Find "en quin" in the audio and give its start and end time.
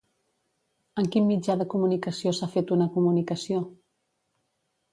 1.01-1.27